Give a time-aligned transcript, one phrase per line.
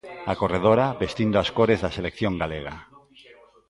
[0.31, 2.75] A corredora, vestindo as cores da selección galega.